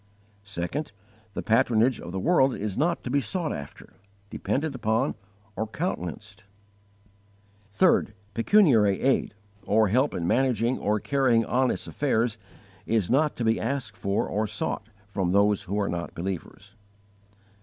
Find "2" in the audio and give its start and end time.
0.45-0.65